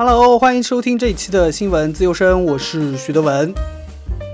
[0.00, 3.52] Hello，欢迎收听这一期的新闻自由声，我是徐德文。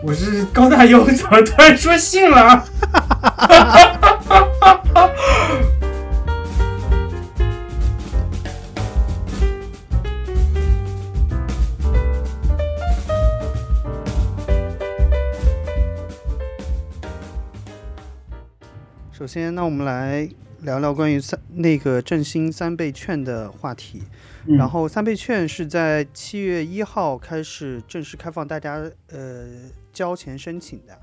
[0.03, 2.63] 我是高大优，怎么突然说信了？
[19.13, 20.29] 首先，那我们来
[20.65, 24.03] 聊聊关于三那个振兴三倍券的话题。
[24.47, 29.47] 嗯然后三倍券是在七月一号开始正式开放大家呃
[29.91, 30.99] 交钱申请的，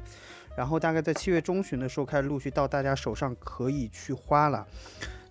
[0.56, 4.68] 然后大概在七月中旬的时候开始陆续到大家手上可以去花了。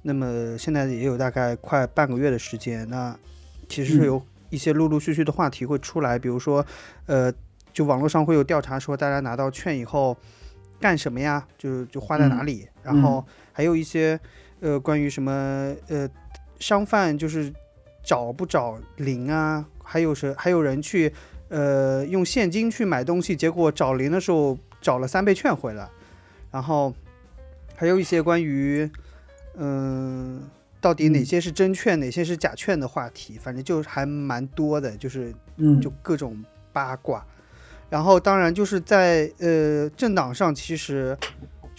[0.03, 3.17] 那么现在也有大概快半个月的时间，那
[3.69, 6.65] 其实是嗯有一些陆陆续续的话题会出来，比如说
[7.07, 7.33] 呃，
[7.73, 10.17] 就网络上会有调查说大家拿到券以后
[10.81, 11.47] 干什么呀？
[11.57, 12.67] 就就花在哪里？
[12.83, 14.19] 然后还有一些
[14.61, 16.09] 呃关于什么呃
[16.59, 17.53] 商贩就是
[18.03, 21.13] 找不找零啊，还有是还有人去
[21.49, 25.89] 呃用现金去买东西，结果找零的时候找了三倍券回来，
[26.51, 26.95] 然后
[27.77, 28.91] 还有一些关于
[29.63, 30.49] 嗯、
[30.81, 36.43] 到底哪嗯些是真券，哪些是假券的话题，反正就还蛮多的，就是嗯，就各种
[36.73, 37.27] 八卦。
[37.91, 41.19] 然后当然就是在呃政党上，其实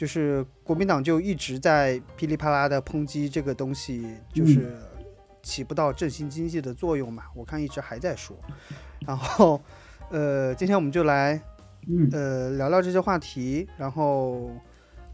[0.01, 4.75] 就是国民党就一直在噼里啪啦的抨击这个东西，就是
[5.43, 7.25] 起不到振兴经济的作用嘛。
[7.35, 8.35] 我看一直还在说。
[9.05, 9.61] 然后
[10.09, 11.39] 呃，今天我们就来
[11.87, 13.67] 嗯呃聊聊这些话题。
[13.77, 14.49] 然后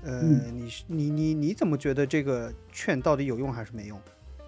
[0.06, 4.00] 呃，嗯你是你你你怎么觉得这个券到底有用还是没用？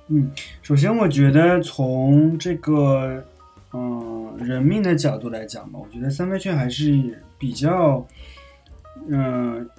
[0.07, 3.21] 嗯，首先我觉得从这个
[3.73, 8.07] 嗯人命的角度来讲吧，我觉得三倍券还是比较
[9.09, 9.69] 嗯、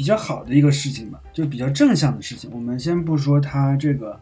[0.00, 2.50] 比较好的一个事情吧，就比较正向的事情。
[2.54, 4.18] 我们先不说它这个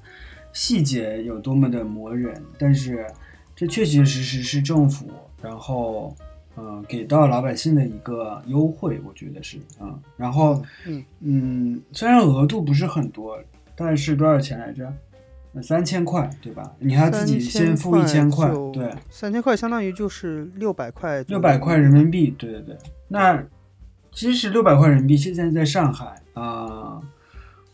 [0.52, 3.06] 细节有多么的磨人，但是
[3.54, 5.08] 这确确实实是政府
[5.40, 6.12] 然后。
[6.60, 13.38] 嗯，给到老百姓的一个优惠，我觉得是，嗯，然后，嗯嗯，虽然额度不是很多，
[13.76, 14.92] 但是多少钱来着？
[15.52, 16.74] 呃三千块，对吧？
[16.80, 22.76] 你还要自己先付一千块，对，三千块相当于就是六百块，六百块人民币，对对对。
[23.06, 23.40] 那
[24.18, 27.00] 其实六百块人民币，现在在上海啊、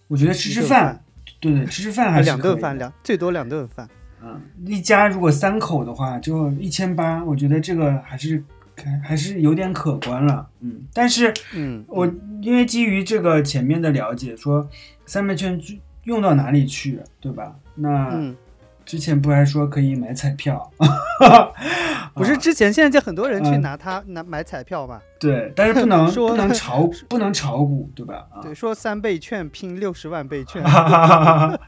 [0.08, 1.02] 我觉得吃吃饭，
[1.40, 3.88] 对对，吃吃饭还是两顿饭，两最多两顿饭。
[4.22, 8.44] 嗯，一家如果三口的话，就一千八，我觉得这个还是
[8.76, 10.82] 还还是有点可观了，嗯。
[10.92, 12.06] 但是嗯，我
[12.42, 14.68] 因为基于这个前面的了解，说
[15.06, 15.58] 三倍券
[16.02, 17.56] 用到哪里去，对吧？
[17.74, 18.36] 那嗯，
[18.84, 20.70] 之前不还说可以买彩票？
[22.14, 28.26] 不是之前现在就很多人去嗯拿它拿买彩票嘛，对，但是不能 说不能炒不能炒股，对吧？
[28.30, 31.58] 啊，对，说三倍券拼六十万倍券， 啊，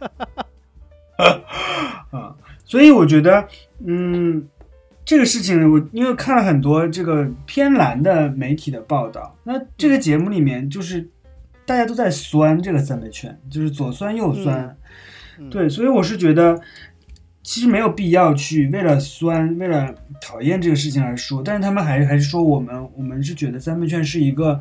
[2.65, 3.49] 所以我觉得，
[3.85, 4.47] 嗯，
[5.05, 11.09] 这个事情我因为看了很多这个偏蓝的媒体的报道，那这个节目里面就是
[11.65, 14.77] 大家都在酸这个三倍券，就是左酸右酸，
[15.39, 15.51] 嗯。
[15.51, 16.59] 对，所以我是觉得
[17.47, 24.61] 其实没有必要去为了酸、为了讨厌这个事情而说，但是他们还还是说我们我们是觉得三倍券是一个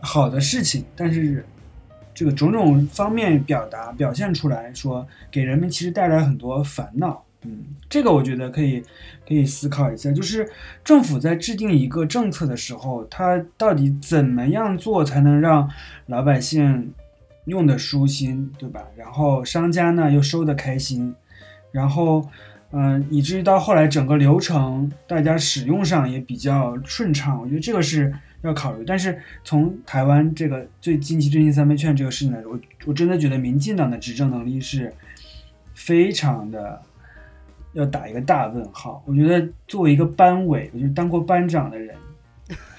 [0.00, 1.44] 好的事情，但是
[2.14, 7.22] 这个种种方面表达表现出来说，给人们其实带来很多烦恼。
[7.42, 8.82] 嗯，这个我觉得可以
[9.28, 10.50] 可以思考一下，就是
[10.82, 15.68] 政府在制定一个政策的时候，它到底怎么样做才能让
[16.06, 16.90] 老百姓
[17.44, 18.80] 用的舒心，对吧？
[18.96, 21.14] 然后商家呢又收的开心，
[21.74, 22.24] 然后
[22.76, 28.12] 嗯、以至于到后来整个流程大家使用上也比较顺畅，我觉得这个是
[28.42, 28.84] 要考虑。
[28.84, 34.92] 但是从台湾这个最近期振兴三倍券这个事情来说，我我真的觉得民进党的执政能力是
[35.72, 36.82] 非常的
[37.74, 39.00] 要打一个大问号。
[39.06, 41.94] 我觉得作为一个班委，我觉得当过班长的人。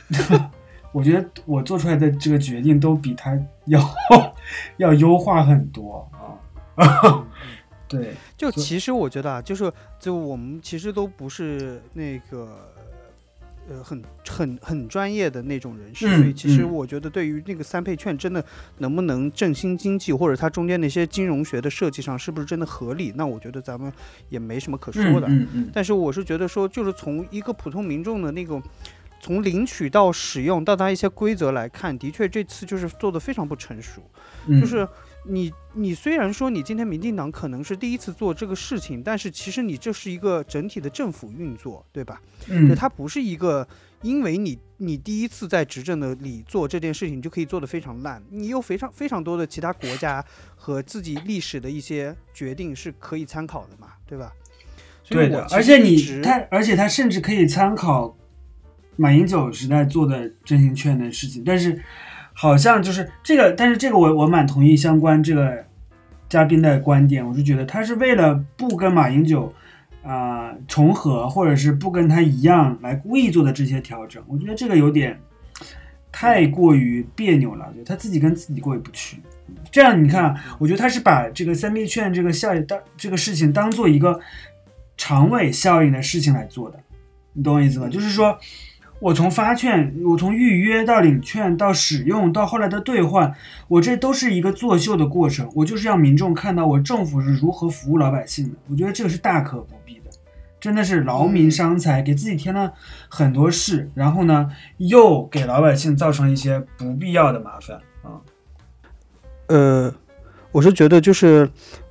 [0.92, 3.82] 我觉得我做出来的这个决定都比他要
[4.78, 6.10] 要优化很多
[6.78, 7.24] 啊。
[7.88, 12.72] 对，就其实我觉得啊，就是就我们其实都不是那个。
[13.68, 14.00] 呃，很
[14.30, 18.46] 很很专业的那种人士，嗯所以其实嗯我觉得对于那个三倍券真的
[18.78, 23.92] 能不能振兴经济，或者它中间那些金融学的设计上是不是真的合理，那我觉得咱们
[24.30, 25.26] 也没什么可说的。
[25.28, 28.62] 嗯嗯但是我是觉得说，就是从一个普通民众的那种，
[29.20, 34.00] 从领取到使用到它一些规则来看，的确这次就是做的非常不成熟。
[34.46, 34.88] 嗯，就是
[35.28, 42.22] 你你虽然说你今天民进党可能是第一次做这个事情，但是其实你这是一个整体的政府运作，对吧？
[42.48, 43.68] 嗯对，它不是一个
[44.02, 48.24] 因为你你第一次在执政的里做这件事情，你就可以做得非常烂。
[48.30, 50.24] 你有非常非常多的其他国家
[50.56, 54.32] 和自己历史的一些决定是可以参考的嘛，对吧？
[55.08, 58.18] 对的，而且你他，而且他甚至可以参考
[58.96, 61.80] 马英九时代做的振兴券的事情，但是
[62.38, 65.66] 好像就是这个，但是这个我我蛮同意相关这个
[66.28, 69.54] 嘉宾的观点，我是觉得他是为了不跟马英九
[70.04, 75.18] 啊重合，或者是不跟他一样来故意做的这些调整，我觉得这个有点
[76.12, 79.18] 太过于别扭了，就他自己跟自己过意不去。
[79.72, 84.20] 这样你看，我觉得他是把这个三倍券这个效应当这个事情当做一个
[84.98, 86.80] 长尾效应的事情来做的，
[87.32, 87.88] 你懂我意思吧？
[87.88, 88.38] 就是说
[89.06, 93.32] 我从发券，我从预约到领券到使用到后来的兑换，
[93.68, 95.48] 我这都是一个作秀的过程。
[95.54, 98.56] 我就是要民众看到我政府是如何服务老百姓的。
[98.68, 100.10] 我觉得这个是大可不必的，
[100.60, 102.74] 真的是劳民伤财，给自己添了
[103.08, 108.18] 很多事，然后呢又给老百姓造成一些不必要的麻烦啊。
[109.50, 109.94] 呃，
[110.52, 111.48] 我是觉得就是，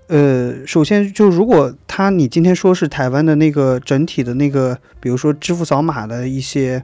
[0.09, 6.83] 呃，首先就如果他你今天说是台湾的那个整体的那个，比如说支付扫码的一些，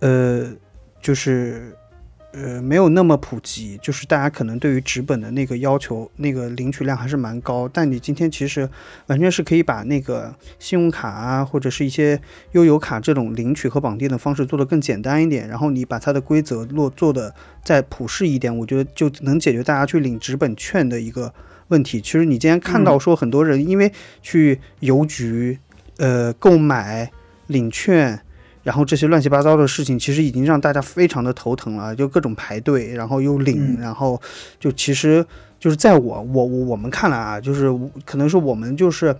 [0.00, 0.52] 呃，
[1.00, 1.76] 就是。
[2.36, 7.68] 呃，没有那么普及，就是大家可能对于纸本的那个要求，那个领取量还是蛮高。
[7.68, 8.68] 但你今天其实
[9.06, 12.20] 完全是可以把那个信用卡啊，或者是一些
[12.50, 17.32] 悠游卡这种领取和绑定的方式做得更简单一点，然后你把它的规则落做的
[17.62, 21.32] 再普适一点，我觉得就能解决大家去领纸本券的一个
[21.68, 22.00] 问题。
[22.00, 25.60] 其实你今天看到说很多人因为去邮局，
[25.98, 27.12] 呃，购买
[27.46, 28.23] 领券。
[28.64, 34.20] 然后这些乱七八糟的事情，其实已经让大家非常的头疼了，就各种排队，然后又领，然后
[34.58, 35.24] 就其实
[35.60, 37.72] 就是在我我我们看来啊，就是
[38.04, 39.14] 可能是我们就是，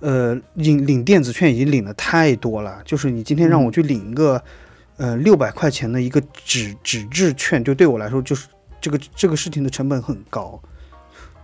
[0.00, 4.40] 呃，领领电子券已经领的太多了，就是你今天让我去领一个，
[4.98, 8.46] 呃，六百块钱的一个纸纸质券，就对我来说就是
[8.80, 10.60] 这个这个事情的成本很高。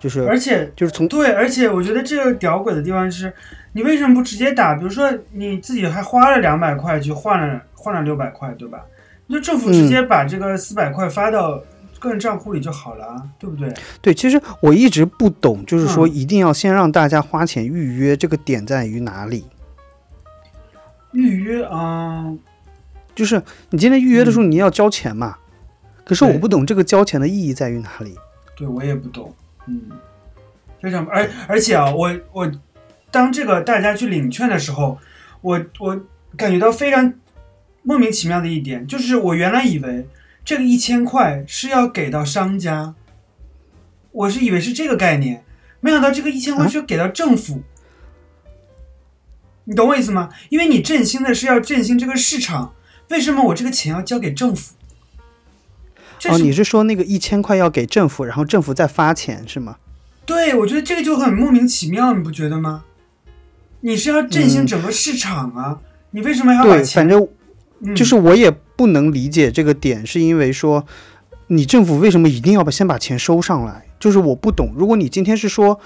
[0.02, 3.32] 就是，而且就是从对，而且我觉得这个屌鬼的地方是，
[3.74, 4.74] 你为什么不直接打？
[4.74, 8.80] 比如说你自己还花了两百块去换了换了六百块，对吧？
[9.28, 11.62] 那政府直接把这个四百块发到
[12.00, 13.72] 个人账户里就好了，对不对？
[14.00, 19.46] 对，其实我一直不懂，就是说一定要先让大家花钱预约，这个点在于哪里？
[21.12, 22.34] 预约啊，
[23.14, 23.40] 就是
[23.70, 25.36] 你今天预约的时候你要交钱嘛？
[26.04, 28.16] 可是我不懂这个交钱的意义在于哪里？
[28.56, 29.32] 对我也不懂。
[29.66, 29.90] 嗯，
[30.80, 32.50] 非常而而且啊，我我
[33.10, 34.98] 当这个大家去领券的时候，
[35.40, 36.00] 我我
[36.36, 37.14] 感觉到非常
[37.82, 40.08] 莫名其妙的一点，就是我原来以为
[40.44, 42.94] 这个一千块是要给到商家，
[44.10, 45.44] 我是以为是这个概念，
[45.80, 47.62] 没想到这个一千块是要给到政府，
[49.64, 50.30] 你懂我意思吗？
[50.48, 52.74] 因为你振兴的是要振兴这个市场，
[53.08, 54.74] 为什么我这个钱要交给政府？
[56.28, 59.76] 哦，你是说那个一千块要给政府，然后政府再发钱是吗？
[60.24, 62.84] 对，我觉得这个就很莫名其妙，你不觉得吗？
[63.80, 65.78] 你是要振兴整个市场啊，
[66.12, 66.86] 你为什么要把钱？
[66.86, 67.28] 反正
[67.96, 70.86] 就是我也不能理解这个点，是因为说
[71.48, 73.86] 你政府为什么一定要把先把钱收上来？
[73.98, 74.72] 就是我不懂。
[74.76, 75.80] 如果你今天是说，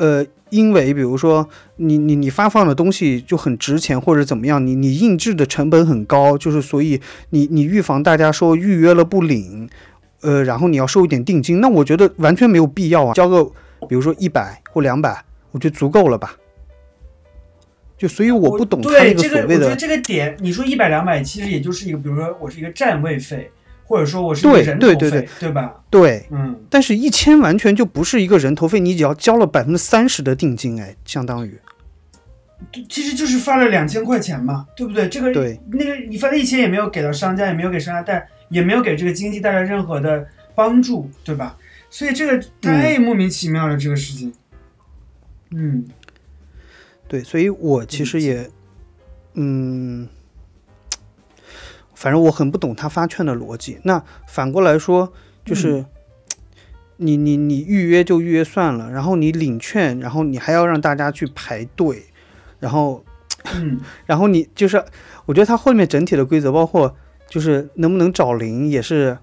[0.00, 0.26] 呃。
[0.52, 9.70] 因为比如说你你你发放的东西就很值钱或者怎么样，你你印制的成本很高，就是所以你你预防大家说预约了不领，
[10.22, 13.44] 呃，然后你要收一点定金，那我觉得完全没有必要啊，交个
[13.88, 16.34] 比如说一百或两百，我觉得足够了吧？
[17.96, 23.48] 就所以我不懂他那个所谓的这个点，你说一百两百其实也就是一个，比如说我是一个站位费。
[23.90, 25.74] 或者说我是对对对，对吧？
[25.90, 31.58] 对，嗯，但是一千完全就不是一个人头费，你只要交了百分之三十的定金，哎，相当于，
[32.88, 35.08] 其实就是发了两千块钱嘛，对不对？
[35.08, 41.56] 这个对，那个你发了一千也没有给到商家，也没有给商家带，也没有给这个经济带来任何的帮助，对吧？
[41.90, 44.32] 所以这个太莫名其妙了，这个事情。
[45.50, 45.84] 嗯，
[47.08, 48.48] 对，所以我其实也，
[49.34, 50.06] 嗯。
[52.00, 53.78] 反正我很不懂他发券的逻辑。
[53.82, 55.12] 那反过来说，
[55.44, 55.84] 就是
[56.96, 62.02] 你你你预约就预约算了，然后你领券，然后你还要让大家去排队，
[62.58, 63.04] 然后，
[64.06, 64.82] 然后你就是，
[65.26, 66.96] 我觉得他后面整体的规则，包括
[67.28, 69.18] 就是能不能找零，也是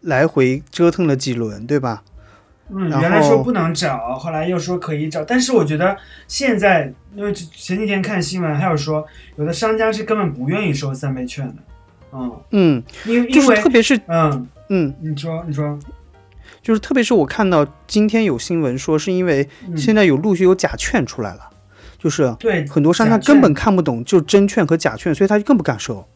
[0.00, 2.04] 来回折腾了几轮，对吧？
[2.70, 5.96] 嗯，原来说不能找，后来又说可以找，但是我觉得
[6.28, 11.56] 现在，因为前几天看新闻，还有说有的商家是根本不愿意收三倍券的。
[12.12, 12.40] 嗯。
[12.50, 14.48] 嗯，因就是特别是嗯。
[14.68, 15.78] 嗯，你说你说，
[16.62, 21.50] 就是特别是我看到今天有新闻说，是因为现在有陆续有假券出来了，
[21.98, 26.06] 就是对很多商家根本看不懂就真券和假券，所以他就更不敢收。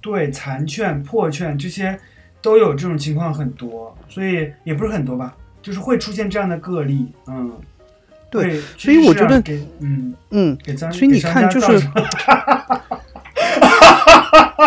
[0.00, 1.98] 对残券、破券这些
[2.40, 7.12] 都有这种情况很多，所以也不是很多吧，就是会出现这样的个例。
[7.26, 7.52] 嗯，
[8.30, 9.42] 对所以我觉得
[9.80, 10.56] 嗯嗯，
[10.92, 11.86] 所以你看就是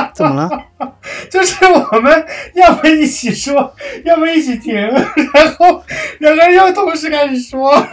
[0.16, 0.66] 怎么了？
[1.30, 5.84] 就是我们要么一起说， 要么一起停，然后
[6.20, 7.88] 两个人又同时开始说。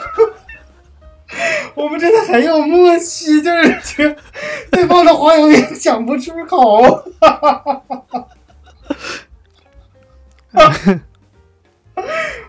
[1.75, 4.17] 我们真的很有默契，就是觉得
[4.71, 7.05] 对方的话有点讲不出口。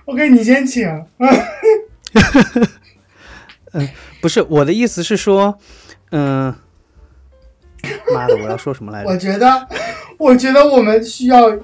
[0.06, 0.88] OK，你先请。
[3.74, 3.88] 嗯
[4.22, 5.60] 不是我的意思是说，
[6.12, 6.56] 嗯、
[8.14, 9.10] 妈的，我要说什么来着？
[9.10, 9.68] 我觉得，
[10.18, 11.58] 我觉得我们需要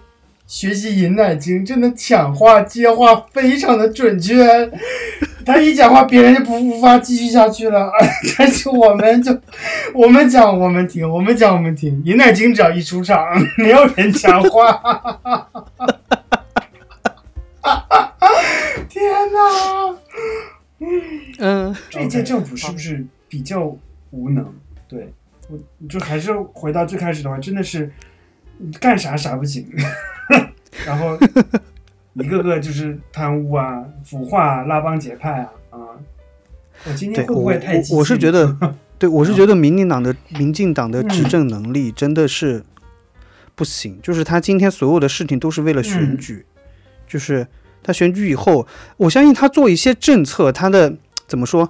[0.48, 4.70] 学习尹乃菁，真的抢话接话非常的准确。
[5.46, 7.92] 他一讲话，别人就不无法继续下去了，
[8.38, 9.38] 但是我们就
[9.94, 12.02] 我们讲我们听，我们讲我们听。
[12.06, 13.24] 尹乃菁只要一出场，
[13.58, 14.82] 没有人讲话。
[18.90, 19.04] 天
[19.34, 19.98] 哪！
[21.40, 23.76] 嗯，这届政府是不是比较
[24.12, 24.54] 无能？
[24.88, 25.12] 对，
[25.48, 27.92] 我就还是回到最开始的话，真的是
[28.80, 29.68] 干啥啥不行，
[30.86, 31.18] 然后
[32.14, 35.78] 一个个就是贪污啊、腐化、啊、拉帮结派啊啊！
[36.86, 38.58] 我今天会不会太我我是觉得，
[38.98, 42.64] 对我是觉得民进党的民进党的执嗯政能力真的是
[43.54, 46.46] 不行，就是他今天所有的事情都是为了选嗯举，
[47.08, 47.46] 就是
[47.84, 48.66] 他选举以后，
[48.98, 50.96] 我相信他做一些政策，他的
[51.28, 51.70] 怎么说，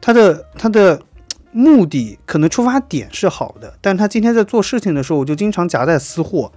[0.00, 1.02] 他的他的。
[1.56, 6.52] 目的可能出发点是好的，但他今天在做事情的时候，我就经常夹带私货，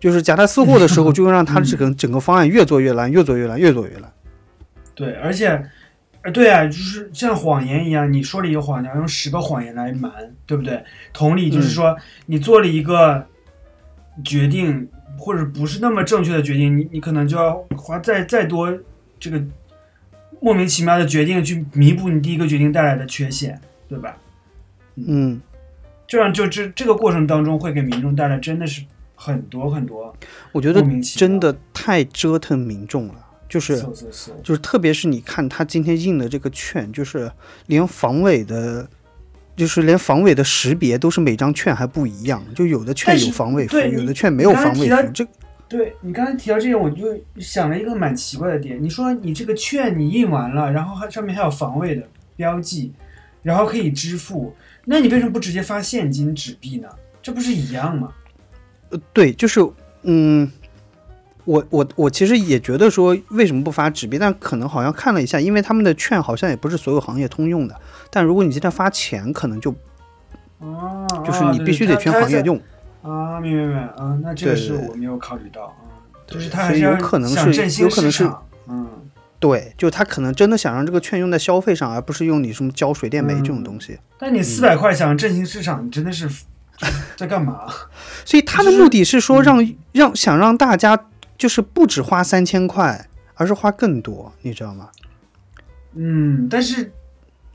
[0.00, 4.12] 就是夹带私货的时候，就会让他这个整个方案越做越烂，越做越烂，越做越烂。
[4.96, 5.64] 对，而且，
[6.32, 10.10] 对啊，就是像谎言一样，你说了一个谎，你要用十个谎言来瞒，
[10.46, 10.82] 对不对？
[11.12, 13.24] 同理，就是说、你做了一个
[14.24, 18.76] 决定，或者不是那么正确的决定，你你可能就要花再再多
[19.20, 19.40] 这个
[20.40, 24.16] 莫名其妙的决定去弥补你第一个决定带来的缺陷，对吧？
[25.06, 25.40] 嗯，
[26.06, 28.82] 这样就这这个过程当中会给民众带来真的是
[29.14, 30.14] 很多很多
[30.52, 30.82] 我觉得
[31.16, 33.14] 真的太折腾民众了，
[33.48, 33.80] 就是
[34.42, 37.30] 就是，特别是你看他今天印的这个券，就是
[37.66, 38.88] 连防伪的，
[39.56, 45.26] 就是连防伪的识别都是每张券还不一样，就有的券有防伪符，有的券没有防伪符，这
[45.68, 48.82] 对你刚才提到这个，我就想了一个蛮奇怪的点。
[48.82, 52.02] 你说你这个券你印完了，然后它上面还有防伪的
[52.34, 52.92] 标记，
[53.42, 54.52] 然后可以支付，
[54.84, 56.88] 那你为什么不直接发现金纸币呢？
[57.22, 58.12] 这不是一样吗？
[58.90, 59.60] 呃对，就是
[60.02, 60.50] 嗯。
[61.46, 64.18] 我我我其实也觉得说，为什么不发纸币？
[64.18, 67.74] 但可能好像看了一下，因为他们的券好像也不是所有行业通用的。
[68.10, 69.74] 但如果你今天发钱，可能就
[70.58, 72.60] 哦，就是你必须得全行业用。
[73.02, 75.82] 啊，明白明白啊，那这个是我没有考虑到啊，
[76.26, 78.30] 就是对所以有他还是要可能是有可能是
[78.68, 78.88] 嗯，
[79.40, 83.98] 对，就他可能真的想让这个券用在消费上，而不是用你什么交水电煤这种嗯东西。
[84.18, 86.28] 但你四百块想振兴市场，你真的是
[87.16, 87.64] 在干嘛？
[88.24, 91.06] 所以他的目的是说嗯让、让想让大家
[91.38, 94.90] 就是不止花三千块，而是花更多，你知道吗？
[95.94, 96.92] 嗯，但是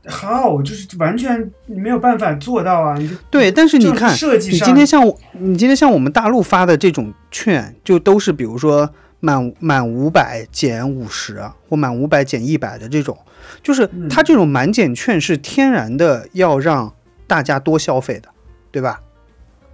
[0.08, 2.98] how 就是完全你没有办法做到啊！
[2.98, 13.16] 你对，但是你看，你设计上今天像我，你今天像我们大陆发的这种券，就都是比如说满满五百减五十，或满五百减一百的这种，
[13.62, 16.92] 就是嗯它这种满减券是天然的要让
[17.26, 18.28] 大家多消费的，
[18.70, 19.00] 对吧？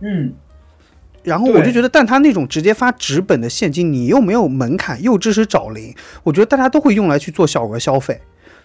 [0.01, 0.33] 嗯，
[1.23, 5.95] 然后我就觉得，但他那种直接发纸本的现金，你又没有门槛，又支持找零，
[6.25, 8.21] 我觉得大家都会用来去做小额消费，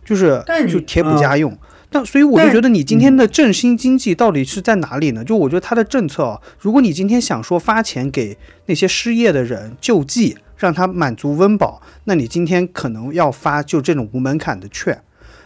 [0.06, 1.58] 就是就贴补嗯家用。
[1.90, 5.24] 但所以我就觉得，你今天的振兴经济到底是在哪里呢？
[5.24, 15.02] 就我觉得他的政策啊，如果你今天想说发钱给那些失业的人救济，让他满足温饱，那你今天可能要发就这种无门槛的券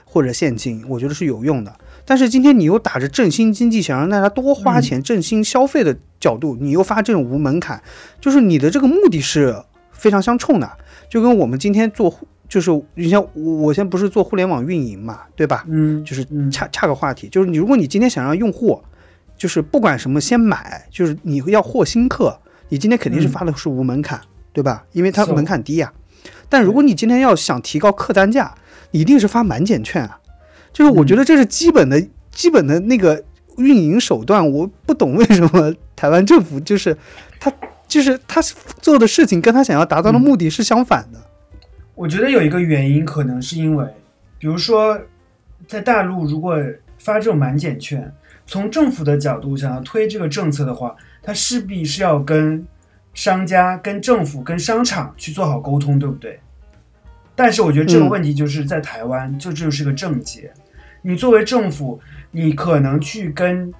[0.05, 1.73] 或者现金，我觉得是有用的。
[2.03, 7.81] 但是今天你又打着振兴经济，想让大家多花钱、振兴消费的角度，你又发这种无门槛，
[8.19, 10.69] 就是你的这个目的是非常相冲的。
[11.09, 12.13] 就跟我们今天做，
[12.49, 15.63] 就是你像我，我现在不是做互联网运营嘛，对吧？
[15.69, 18.81] 嗯，就是嗯岔岔个话题，就是你如果你今天想让用户，
[19.37, 22.39] 就是不管什么先买，就是你要获新客，
[22.69, 24.19] 你今天肯定是嗯发的是无门槛，
[24.53, 24.86] 对吧？
[24.91, 25.91] 因为它门槛低呀、
[26.50, 28.53] 但如果你今天要想提高客单价，
[28.91, 30.20] 你一定是发满减券啊。
[30.74, 33.24] 就是我觉得这是基本的、基本的那个
[33.58, 36.98] 运营手段，我不懂为什么台湾政府就是
[37.39, 37.51] 他
[37.88, 38.41] 就是他
[38.81, 41.20] 做的事情跟他想要达到的目的是相反的。
[41.93, 43.86] 我觉得有一个原因，可能是因为，
[44.39, 44.98] 比如说，
[45.67, 46.58] 在大陆如果
[46.98, 48.12] 发这种满减券，
[48.48, 52.65] 从政府的角度想要推这个政策的话，它势必是要跟
[53.13, 56.39] 商家、跟政府、跟商场去做好沟通，对不对？
[57.35, 60.51] 但是我觉得这个问题就是在台湾，就这就是个症结。
[61.01, 61.99] 你作为政府，
[62.31, 63.73] 你可能去跟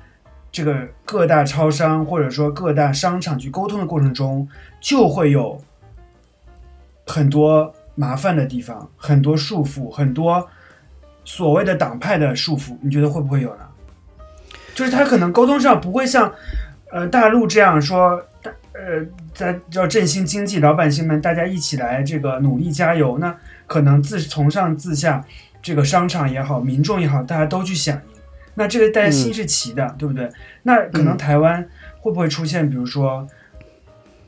[0.51, 4.47] 这个各大超商或者说各大商场去沟通的过程中，
[4.79, 5.61] 就会有
[7.05, 10.47] 很多麻烦的地方，很多束缚，很多
[11.23, 12.75] 所谓的党派的束缚。
[12.81, 13.61] 你觉得会不会有呢？
[14.73, 16.33] 就是他可能沟通上不会像
[16.91, 18.23] 呃大陆这样说，
[18.81, 23.19] 呃在要振兴经济，老百姓们大家一起来这个努力加油。
[23.19, 25.23] 那可能自从上自下，
[25.61, 28.21] 这个商场也好，民众也好，大家都去响应。
[28.55, 30.29] 那这个大家心是齐的，对不对？
[30.63, 31.69] 那可能台湾
[32.00, 33.27] 会不会出现，比如说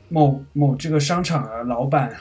[0.08, 2.12] 某某这个商场的老板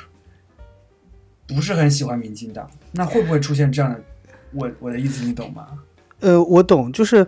[1.47, 4.01] 不是很喜欢民进党，那会不会出现这样的？
[4.51, 5.67] 我我的意思你懂吗？
[6.19, 7.27] 呃，我懂，就是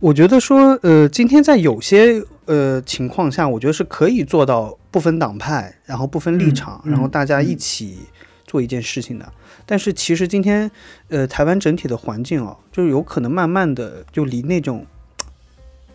[0.00, 7.98] 我觉得说，呃，今天在有些呃情况下，我觉得是可以做到不分党派，然后不分立场，嗯然后大家一嗯起
[8.44, 9.32] 做一件事情的。
[9.64, 10.70] 但是其实今天，
[11.08, 14.86] 呃，台湾整体的环境哦，就有可能慢慢的就离那种，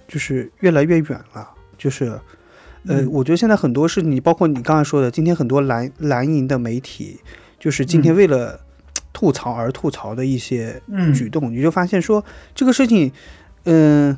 [0.07, 1.49] 就是越来越远了。
[1.77, 2.05] 就是，
[2.87, 7.19] 呃，嗯我觉得现在很多是你，包括你刚才说的，今天很多蓝蓝营的媒体，
[7.59, 8.59] 就是今天嗯为了
[9.13, 13.11] 吐槽而吐槽的一些嗯举动，你就发现说这个事情，
[13.65, 14.17] 嗯、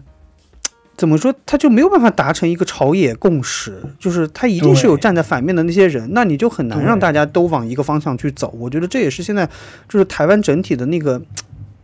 [0.95, 8.53] 怎么说，他就没有办法达成一个朝野共识，就是他一定是有站在反面的那些人，那你就很难让大家都往一个方向去走。
[8.57, 9.45] 我觉得这也是现在
[9.89, 11.21] 就是台湾整体的那个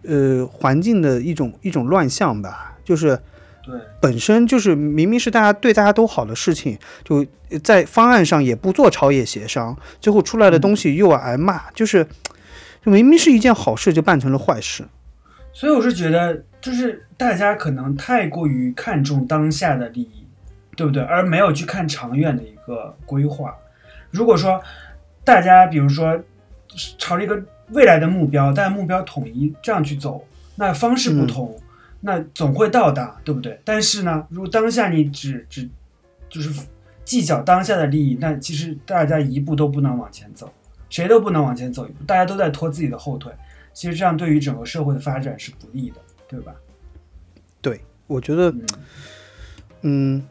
[0.03, 3.19] 呃环境的一种一种乱象吧，就是
[3.65, 7.25] 对本身就是明明是大家对大家都好的事情，就
[7.63, 12.05] 在方案上也不做朝野协商，最后出来的东西又要挨骂，就是
[12.85, 14.85] 就明明是一件好事，就办成了坏事。
[15.51, 20.27] 所以我是觉得，就是大家可能太过于看重当下的利益，
[20.75, 21.01] 对不对？
[21.03, 23.55] 而没有去看长远的一个规划。
[24.11, 24.61] 如果说
[25.23, 26.19] 大家比如说
[26.97, 30.25] 朝着一个未来的目标，但目标统一这样去走，
[30.55, 31.55] 那方式不同，
[32.01, 33.59] 那总会到达，对不对？
[33.63, 35.69] 但是呢，如果当下你只只
[36.29, 36.65] 就是
[37.05, 40.51] 计较当下的利益，那其实大家一步都不能往前走，
[40.89, 43.31] 谁都不能往前走一步，大家都在拖自己的后腿。
[43.73, 45.97] 其实这样对于整个社会的发展是不利的，
[46.29, 46.55] 对吧？
[47.59, 48.63] 对，我觉得，嗯
[49.81, 50.27] 嗯，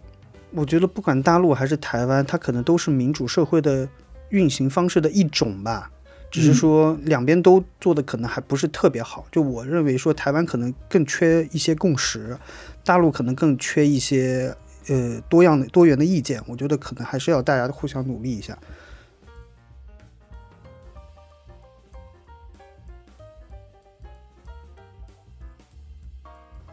[0.52, 3.86] 我觉得不管大陆还是台湾，它可能都是民主社会的
[4.30, 5.90] 运行方式的一种吧。
[6.30, 9.26] 只是嗯说两边都做的可能还不是特别好。
[9.32, 12.38] 就我认为说，台湾可能更缺一些共识，
[12.84, 14.54] 大陆可能更缺一些
[14.88, 16.42] 呃多样的多元的意见。
[16.46, 18.56] 我觉得可能还是要大家互相努力一下。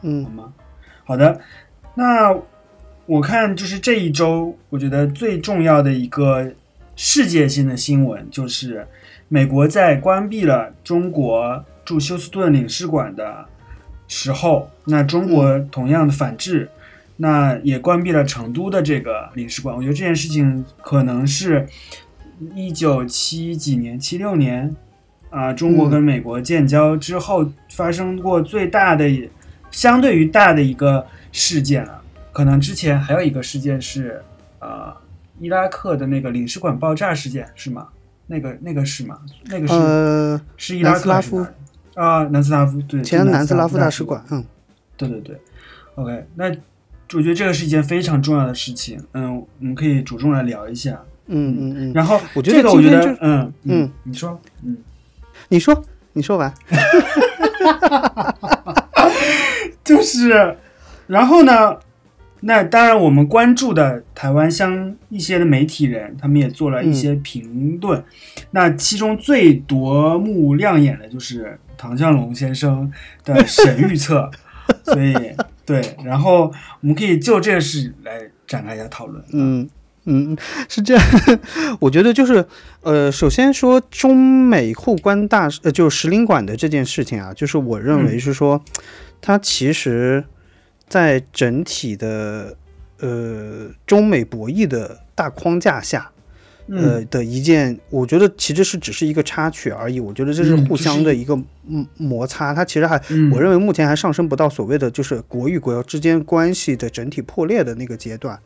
[0.08, 0.54] 嗯好吗？
[1.04, 1.42] 好的，
[1.96, 2.36] 那
[3.08, 6.52] 我看就是这一周，我觉得最重要的一个
[6.96, 8.88] 世界性的新闻就是，
[9.28, 13.46] 美国在关闭了中国驻休斯顿领事馆的
[14.08, 16.70] 时候，那中国同样的反制，
[17.18, 19.76] 那也关闭了成都的这个领事馆。
[19.76, 21.68] 我觉得这件事情可能是
[22.54, 24.76] 一九七几年、七六年
[25.32, 29.10] 啊、中国跟美国建交之后发生过最大的。
[29.76, 32.02] 相对于大的一个事件啊。
[32.32, 34.22] 可能之前还有一个事件是，
[34.60, 34.94] 呃，
[35.40, 37.88] 伊拉克的那个领事馆爆炸事件是吗？
[38.28, 39.20] 那个那个是吗？
[39.46, 41.48] 那个是、呃，是伊拉克还是哪里
[41.96, 42.24] 啊？
[42.24, 44.44] 南斯拉夫对，前南斯斯拉夫大大使馆，嗯，
[44.98, 45.40] 对对对
[45.96, 46.46] ，OK，那
[47.14, 51.00] 我觉得这个是一件非常重要的事情，嗯，我们可以着重来聊一下。
[51.28, 54.78] 嗯嗯嗯，然后我觉得这个我觉得嗯嗯，你说，嗯，
[55.50, 56.54] 你说，你说完。
[59.84, 60.58] 就是，
[61.08, 61.78] 然后呢，
[62.42, 68.04] 那当然我们关注的台湾相一些的媒体人，他们也做了一些评论。
[68.52, 72.92] 那其中最夺目亮眼的就是唐向龙先生
[73.24, 74.30] 的神预测，
[74.84, 75.14] 所以
[75.66, 76.52] 对，然后
[76.82, 79.24] 我们可以就这个事来展开一下讨论。
[79.32, 79.68] 嗯
[80.06, 80.38] 嗯，
[80.70, 81.04] 是这样。
[81.80, 82.46] 我觉得就是
[82.82, 88.64] 呃，首先说中美互关大使呃，就是使领馆的这件事情啊，就是我认为是说，
[89.22, 90.24] 它其实
[90.88, 92.56] 在整体的
[93.00, 96.12] 呃中美博弈的大框架下。
[96.68, 100.00] 呃嗯的一件，我觉得其实是只是一个插曲而已。
[100.00, 101.40] 我觉得这是互相的一个
[101.70, 108.40] 嗯摩擦，它其实还嗯，我认为目前还上升不到所谓的就是国与国之间关系的整体破裂的那个阶段。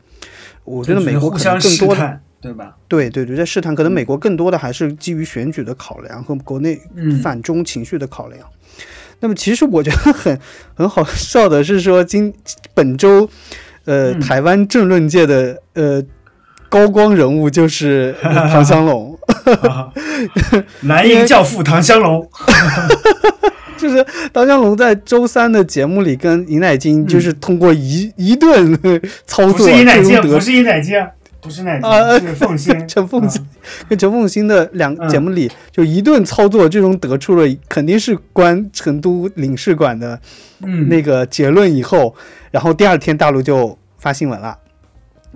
[0.78, 2.76] 我觉得美国可能更多的，对吧？
[2.88, 8.40] 对对对，在试探，可能美国更多的还是基于选举的考量和国内嗯，反中情绪的考量。
[9.20, 10.40] 那么其实我觉得很
[10.76, 12.34] 很好笑的是说今
[12.74, 13.30] 本周，
[13.86, 16.02] 呃，嗯台湾政论界的呃
[16.70, 19.18] 高光人物就是 唐湘龙。
[19.64, 19.92] 啊
[20.84, 22.30] 蓝营教父唐湘龙，
[23.80, 28.78] 就是唐湘龙在周三的节目里跟尹乃金，就是通过一、一顿
[29.26, 30.96] 操作，不是尹乃金，不是尹乃金，
[31.42, 32.88] 不是乃啊金，是凤仙。
[32.88, 33.48] 陈凤新啊
[33.88, 35.10] 跟陈凤新的两嗯。
[35.10, 40.20] 节目里，就一顿操作，最终得出了肯定是关成都领事馆的
[40.62, 42.14] 嗯，那个结论以后，
[42.52, 44.58] 然后第二天大陆就发新闻了。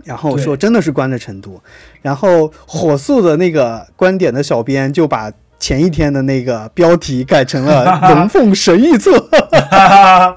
[0.03, 1.62] 然后说真的是关了成都，
[2.01, 5.32] 然后火速的那个观点的小编就把
[5.63, 10.36] 前一天的那个标题改成了 “龙凤神预测哈哈，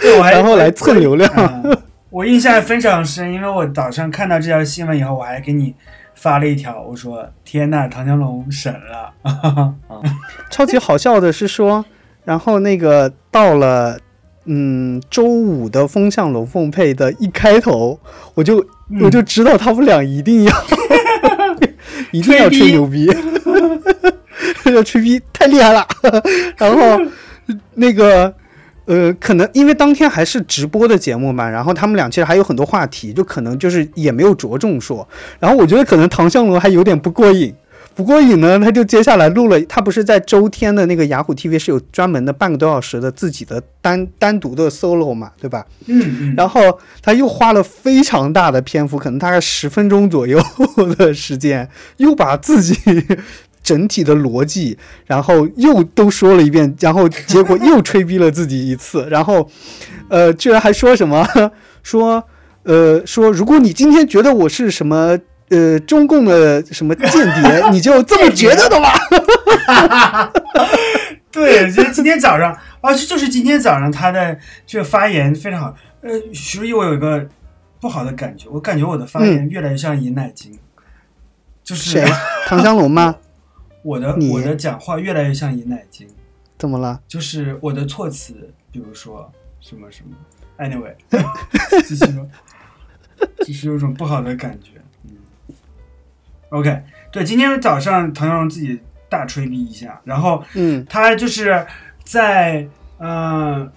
[0.00, 1.30] 对，我”，还 然后来蹭流量。
[1.62, 1.76] 嗯
[2.08, 5.74] 我印象非常深，因为我早上看到这条新闻以后，我还给你
[6.14, 9.12] 发了一条，我说：“天呐，唐江龙神了！
[10.50, 11.84] ”超级好笑的是说，
[12.24, 13.98] 然后那个到了
[14.46, 18.00] 嗯周五的风向龙凤配的一开头，
[18.32, 20.52] 我就、嗯我就知道他们俩一定要
[22.12, 23.12] 一定要吹牛逼，要
[24.84, 25.86] 吹逼太厉害了。
[26.56, 27.00] 然后
[27.74, 28.32] 那个
[28.84, 35.06] 呃，可能因为当天还是直播的节目嘛，然后他们俩其实还有很多话题，就可能就是也没有着重说。
[35.40, 37.54] 然后我觉得可能唐向龙还有点不过瘾。
[37.94, 45.64] 不过瘾呢，他就接下来录了，他不是在周天的那个雅虎 TV 是有专门的半个多小时的自己的单单独的 solo 嘛，对吧？
[45.86, 50.38] 嗯嗯，然后他又花了非常大的篇幅，可能大概十分钟左右
[50.98, 52.76] 的时间，又把自己
[53.66, 59.46] 整体的逻辑，然后又都说了一遍，然后结果又吹逼了自己一次， 然后，
[60.08, 61.26] 呃，居然还说什么
[61.82, 62.22] 说，
[62.62, 65.18] 呃，说如果你今天觉得我是什么。
[65.48, 68.88] 呃，中共的什么间谍， 你就这么觉得的吗？
[71.30, 72.50] 对，就今天早上，
[72.80, 75.72] 啊，这就是今天早上他的这个发言非常好。
[76.00, 77.24] 呃，徐如意，我有一个
[77.80, 80.58] 不好的感觉，我感觉我的发言越来越像尹乃金，
[81.62, 82.04] 就是谁？
[82.48, 83.14] 唐湘龙吗？
[83.86, 86.08] 我的我的讲话越来越像尹乃金，
[86.58, 87.00] 怎么了？
[87.06, 90.16] 就是我的措辞，比如说什么什么
[90.58, 90.92] ，anyway，
[91.84, 92.28] 继续说，
[93.46, 94.72] 就是有种不好的感觉。
[95.04, 95.14] 嗯
[96.48, 101.64] ，OK，对，今天早上唐小龙自己大吹逼一下，然后嗯他就是
[102.02, 102.68] 在
[102.98, 103.08] 嗯、
[103.62, 103.72] 呃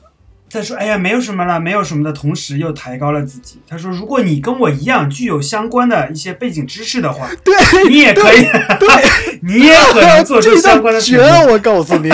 [0.50, 3.60] 在说哎呀没有什么了，没有什么的同时又抬高了自己。
[3.68, 7.56] 他说，如果你跟我一样具有相关的一些背景知识的话， 对，
[7.88, 8.42] 你也可以，
[8.80, 8.88] 对
[9.44, 12.10] 你也可能做出相关的绝了，我告诉你，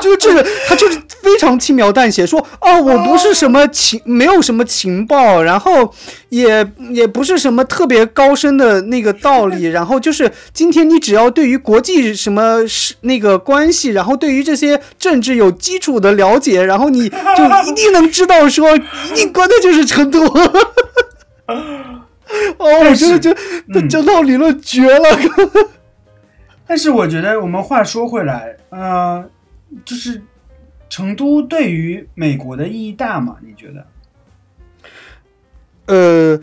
[0.00, 5.92] 就这个他就是非常轻描淡写说哦，我不是什么情，没有什么情报，然后
[6.30, 20.24] 也也不是什么特别高深的那个道理，然后就是今天你只要对于国际什么是那个关系，然后对于这些政治有基础的了解，然后你就一定能知道说，一定关的就是成都。
[21.46, 22.00] 哦，
[22.58, 23.40] 我真的觉得
[23.72, 25.08] 这这套理论绝了。
[26.66, 29.28] 但是我觉得我们话说回来，呃，
[29.84, 30.22] 就是
[30.88, 33.36] 成都对于美国的意义大吗？
[33.42, 33.86] 你觉得？
[35.86, 36.40] 呃，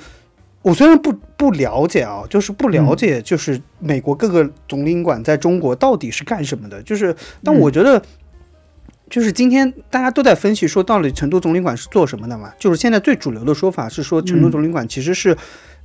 [0.61, 8.01] 我虽然不不了解啊，就是不嗯了解，就是美国各个总领馆在中国到底是干什么的，就是，但嗯我觉得。
[9.09, 12.51] 就是今天大家都在分析说，到底成都总领馆是做什么的嘛？
[12.59, 15.35] 就是现在最主流的说法是说，成都嗯总领馆其实是，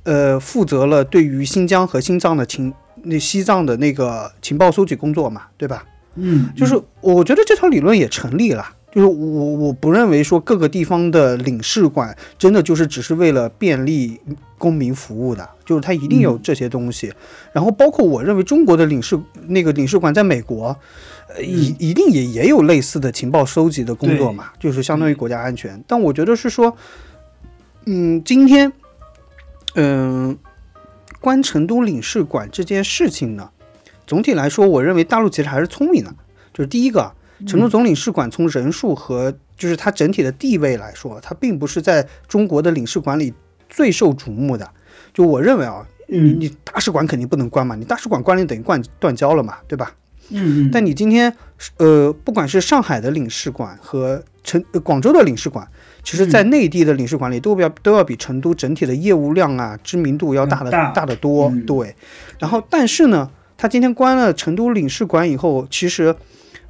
[0.03, 5.85] 呃，负责了对于新疆和新藏的情那西藏的那个情报搜集工作嘛，对吧？
[6.15, 8.65] 嗯，就是我觉得这套理论也成立了。
[8.93, 14.21] 就是我我不认为说各个地方的领事馆真的就是只是为了便利
[14.59, 17.11] 公民服务的，就是它一定有这些东西。
[17.51, 20.77] 然后包括我认为中国的领事那个领事馆在美国，呃，
[21.41, 25.83] 一一定也也有类似的情报收集的工作嘛，就是相当于国家安全。
[25.87, 26.75] 但我觉得是说，
[27.85, 28.71] 嗯，今天，
[29.75, 30.37] 嗯、
[31.19, 33.49] 关成都领事馆这件事情呢，
[34.05, 36.13] 总体来说，我认为大陆其实还是聪明的。
[36.53, 37.11] 就是第一个，
[37.47, 43.33] 成都总领事馆从人数和就是它整体的地位来说，它并不是在中国的领事馆里
[43.69, 44.69] 最受瞩目的。
[45.13, 49.91] 就我认为啊，你嗯你大使馆肯定不能关嘛，你大使馆关了等于断断交了嘛，对吧？
[50.33, 51.33] 嗯嗯，但你今天
[51.77, 55.67] 呃，不管是上海的领事馆和成、呃广州的领事馆，
[56.03, 60.91] 其实在内地的领事馆里都要都要比成都整体的业务量啊、知名度要大的大。
[60.91, 61.47] 大得多。
[61.49, 61.65] 嗯。
[61.65, 61.95] 对，
[62.39, 66.13] 然后但是呢，他今天关了成都领事馆以后，其实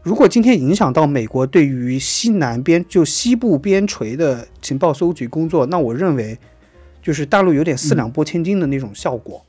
[0.04, 6.38] 如果今天影响到美国对于西南边就西部边陲的情报搜集工作，那我认为
[7.02, 9.44] 就是大陆有点四两拨千斤的那种效果。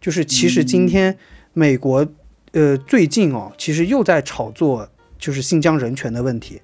[0.00, 1.16] 就是其实今天
[1.52, 2.06] 美国
[2.52, 6.60] 呃最近哦，其实又在炒作就是新疆人权的问题。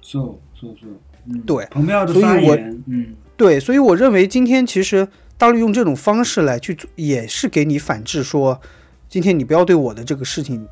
[0.00, 0.88] 做做做，
[1.26, 8.60] 嗯，对蓬佩奥的所以我发言，嗯对，所以我认为今天其实大陆用这种方式来去做，也是给你反制说，
[9.08, 10.68] 今天你不要对我的这个事情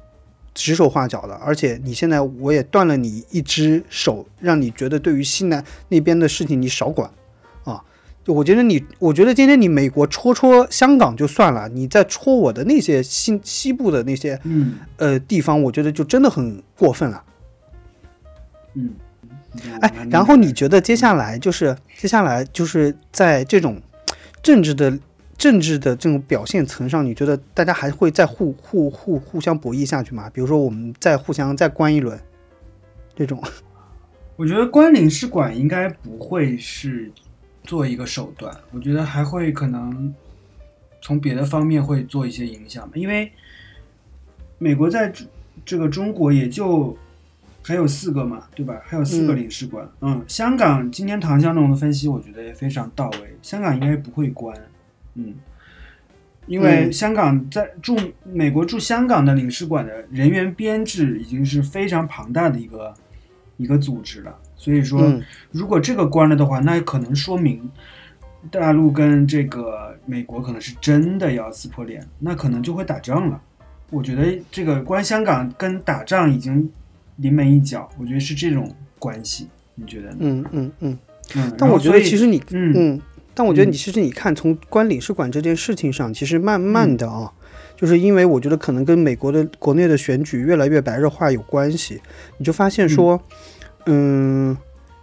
[0.54, 7.14] 指手画脚的，而且你现在我也断了你一只手，让你觉得对于西南那边的事情你少管啊。
[8.22, 17.24] 就我觉得你，我觉得今天你美国戳戳香港就算了，你再戳我的那些西西部的那些嗯呃地方，我觉得就真的很过分了。
[18.74, 18.90] 嗯，
[19.80, 23.80] 哎，然后你觉得接下来就是接下来就是在这种
[24.42, 24.98] 政治的
[25.38, 30.28] 政治的这种表现层上，你觉得大家还会再互互互互相博弈下去吗？
[30.32, 32.20] 比如说我们再互相再关一轮，
[33.16, 33.42] 这种，
[34.36, 37.10] 我觉得关领事馆应该不会是
[37.64, 40.14] 做一个手段，我觉得还会可能
[41.00, 43.30] 从别的方面会做一些影响吧，因为
[44.58, 45.24] 美国在这
[45.64, 46.96] 这个中国也就
[47.62, 48.80] 还有四个嘛，对吧？
[48.84, 49.36] 还有四个嗯。
[49.36, 54.56] 领事馆，嗯，香港今天唐香龙的分析，我觉得也非常到位，香港应该不会关，
[55.14, 55.34] 嗯。
[56.46, 56.92] 因为嗯。
[56.92, 62.94] 香港在驻美国驻香港的领事馆的人员编制已经是非常庞大的一个
[63.58, 67.66] 一个组织了，所以说，嗯如果这个关了的话，那可能说明
[68.50, 73.40] 大陆跟这个美国可能是真的要撕破脸，那可能就会打仗了。
[73.88, 76.70] 我觉得这个关香港跟打仗已经
[77.16, 80.16] 临门一脚，我觉得是这种关系，你觉得呢？
[80.20, 80.98] 嗯嗯嗯。
[81.36, 83.00] 嗯，但我觉得其实你嗯嗯，
[83.32, 87.32] 但我觉得嗯你其实你看从关领事馆这件事情上，其实慢慢的啊。
[87.76, 91.98] 就是因为我觉得可能跟美国的国内的选举越来越白热化有关系，
[92.36, 93.59] 你就发现说，嗯，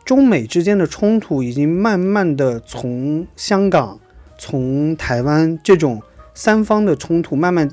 [0.06, 4.00] 中美之间的冲突已经慢慢的从香港、
[4.38, 6.02] 从台湾这种
[6.34, 7.70] 三方的冲突慢慢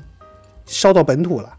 [0.65, 1.53] 烧到本土了。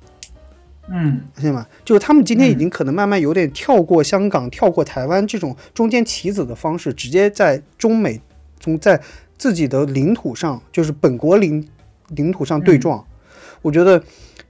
[0.89, 1.67] 嗯发现吗？
[1.85, 8.21] 就是他们今天已嗯经可能慢慢有点跳过香港、跳过台湾这种中间棋子的方式，直接在中美
[8.61, 9.01] 中在
[9.37, 11.67] 自己的领土上，就是本国领
[12.11, 13.05] 领土上对撞。
[13.63, 14.01] 我觉得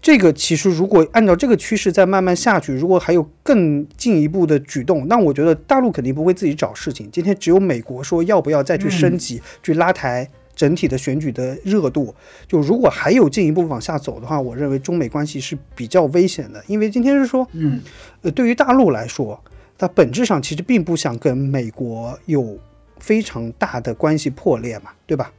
[0.07, 7.11] 这个其实如果按照这个趋势再慢慢下去，如果还有更进一步的举动，那我觉得大陆肯定不会自己找事情。
[7.11, 12.15] 今天只有美国说要不要再去升级，去拉抬整体的选举的热度。
[12.47, 17.83] 就如果还有进一步往下走的话，我认为中美关系是比较危险的，因为今天是说，嗯
[18.23, 19.43] 呃，对于大陆来说，
[19.77, 22.57] 它本质上其实并不想跟美国有
[23.01, 25.33] 非常大的关系破裂嘛，对吧？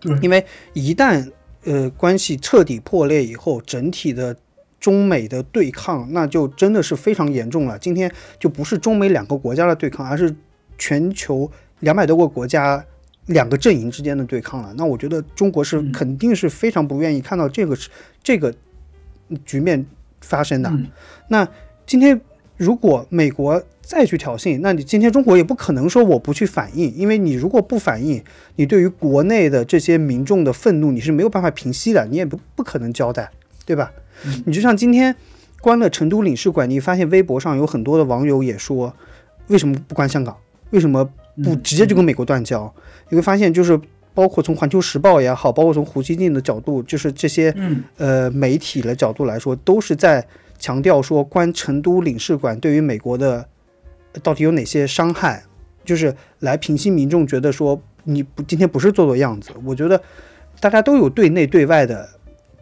[0.00, 1.30] 对因为一旦
[1.64, 4.36] 呃关系彻底破裂以后，整体的
[4.80, 7.78] 中美的对抗，那就真的是非常严重了。
[7.78, 10.34] 今天就不是中美两个国家的对抗，而是
[10.76, 12.84] 全球两百多个国家
[13.26, 14.74] 两个阵营之间的对抗了。
[14.76, 17.78] 那我觉得中国是嗯肯定是非常不愿意看到这个
[18.22, 18.52] 这个
[19.44, 19.86] 局面
[20.20, 20.68] 发生的。
[20.70, 20.88] 嗯
[21.28, 21.46] 那
[21.86, 22.20] 今天
[22.56, 28.22] 如果美国再去挑衅，那你今天中国也不可能说我不去反应，因为你如果不反应，
[28.56, 33.30] 你对于国内的这些民众的愤怒你是没有办法平息的，你也不不可能交代，
[33.66, 33.92] 对吧？
[34.24, 35.14] 嗯你就像今天
[35.60, 38.94] 关了成都领事馆，你发现微博上有很多的网友也说，
[39.48, 40.36] 为什么不关香港？
[40.70, 41.04] 为什么
[41.42, 42.72] 不嗯直接就跟美国断交？
[43.10, 43.78] 你会发现，就是
[44.14, 50.24] 包括从《环球时报》也好，包括从胡锡进的角度，就是这些嗯呃媒体的角度来说，都是在
[50.58, 53.46] 强调说关成都领事馆对于美国的呃
[54.22, 55.42] 到底有哪些伤害，
[55.84, 59.50] 就是来平息民众觉得说你不今天不是做做样子。
[59.64, 60.02] 我觉得
[60.60, 62.08] 大家都有对内对外的，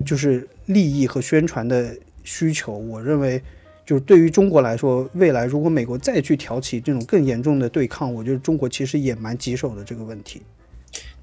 [0.05, 2.73] 就是利益和宣传的需求。
[2.73, 3.43] 我认为。
[3.83, 10.43] 就是对于中国来说，未来如果美国再去挑起这种更严重的对抗，我觉得中国其实也蛮棘手的这个问题。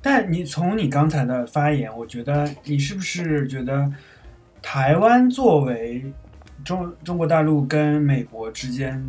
[0.01, 3.89] 但你从你刚才的发言，我觉得你是不是觉得
[4.61, 6.03] 台湾作为
[6.65, 9.01] 中中国大陆跟美国之间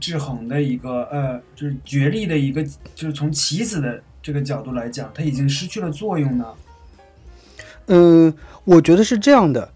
[0.00, 2.62] 制衡的一个呃，就是角力的一个，
[2.94, 6.46] 就是从棋子的这个角度来讲，它已经失去了作用呢？
[7.86, 9.70] 嗯，我觉得是这样的，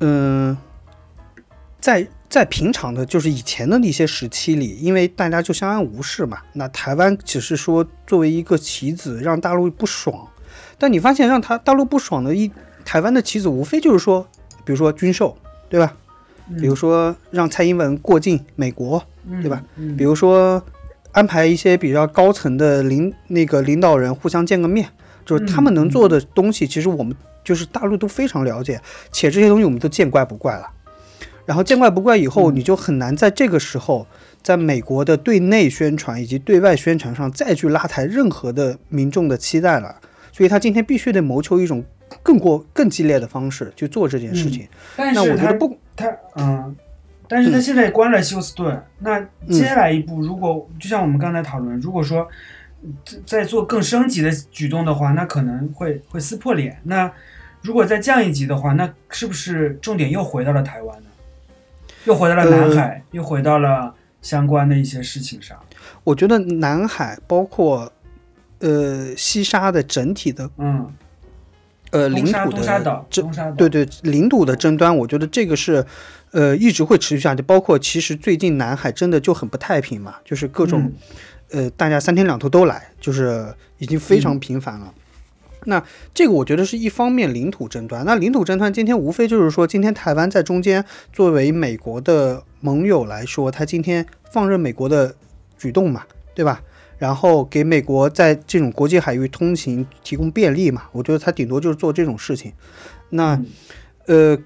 [0.00, 0.56] 嗯，
[1.80, 10.28] 在在平常的，就是以前的那些时期里，因为大家就相安无事嘛，那台湾只是说作为一个棋子让大陆不爽，
[10.78, 12.50] 但你发现让他大陆不爽的一
[12.84, 14.26] 台湾的棋子，无非就是说，
[14.64, 15.36] 比如说军售，
[15.68, 15.96] 对吧？
[16.48, 19.62] 嗯比如说让蔡英文过境美国，嗯对吧？
[19.76, 20.62] 嗯比如说
[21.12, 24.88] 安排一些比较高层的领那个领导人互相见个面，
[25.24, 28.80] 就是他们能做的东西，其实我们就是大陆都非常了解，
[29.10, 30.70] 且这些东西我们都见怪不怪了。
[31.44, 34.06] 然后见怪不怪以后，你就很难在这个时候，
[34.42, 39.96] 在美国的对内宣传以及对外宣传上再去拉抬任何的民众的期待了。
[40.32, 41.84] 所以他今天必须得谋求一种
[42.22, 44.66] 更过更激烈的方式去做这件事情。
[44.98, 46.76] 那但是他我觉得不，他嗯，
[47.26, 52.28] 但是他现在关了休斯顿，那接下来一步，如果就像我们刚才讨论，如果说
[53.04, 56.78] 在在做更升级的举动的话，那可能会会撕破脸。
[56.84, 57.10] 那
[57.62, 61.08] 如果再降一级的话，那是不是重点又回到了台湾呢？
[62.04, 65.58] 又回到了南海，又回到了相关的一些事情上。
[66.04, 67.92] 我觉得南海包括
[68.60, 70.88] 呃西沙的整体的嗯，
[71.90, 75.84] 呃领土的，争，对对领土的争端，我觉得这个是
[76.32, 77.42] 呃一直会持续下去。
[77.42, 80.92] 包括其实最近南海真的就很不太平嘛，就是各种、
[81.50, 84.92] 呃大家三天两头都来，就是已经非常频繁了。
[85.68, 85.82] 那
[86.14, 95.14] 这个我觉得是一方面领土争端，那领土争端今天无非就是说，今天台湾在中间作为美国的盟友来说，他今天放任美国的
[95.58, 96.62] 举动嘛，对吧？
[96.98, 102.52] 然后给美国在这种国际海域通行提供便利嘛，我觉得他顶多就是做这种事情。
[103.10, 103.46] 那嗯
[104.06, 104.38] 呃，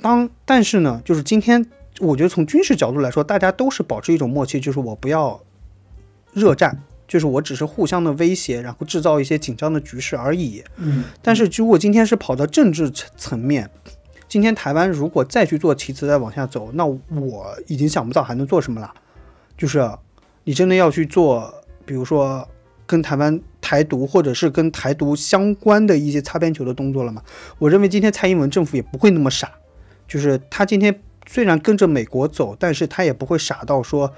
[0.00, 1.64] 当但是呢，就是今天
[2.00, 5.40] 我觉得从军事角度来说，大家都是保持一种默契，就是我不要
[6.32, 10.64] 热战，就是我只是互相的威胁，然后制造一些紧张的局势而已。
[10.76, 13.70] 嗯，但是如果今天是跑到政治层层面，
[14.28, 18.92] 今天台湾如果再去做棋子再往下走，那我已经想不到还能做什么了。
[19.58, 19.86] 就是
[20.44, 22.48] 你真的要去做，比如说
[22.86, 27.22] 跟台湾台独或者是跟台独相关的一些擦边球的动作了嘛？
[27.58, 29.50] 我认为今天蔡英文政府也不会那么傻，
[30.06, 34.12] 就是他今天虽然跟着美国走，但是他也不会傻到说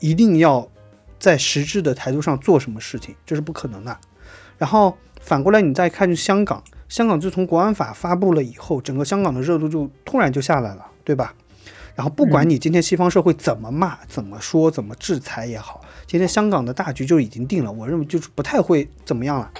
[0.00, 0.68] 一定要
[1.18, 3.96] 在实质的台独上做什么事情，这是不可能的。
[4.56, 11.34] 然后反过来你再看香港，香港自从国安法发布了以后，整个香港的热度就突然就下来了，对吧？
[11.94, 19.50] 然后不管你今天西方社会怎么骂、怎么说、怎么制裁也好，今天香港的大局就已经定了，我认为就是不太会怎么样了。